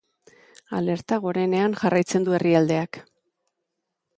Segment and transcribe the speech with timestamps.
[0.77, 2.99] Alerta gorenean jarraitzen du herrialdeak.